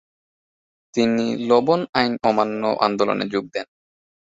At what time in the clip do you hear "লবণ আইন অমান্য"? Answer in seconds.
1.49-2.61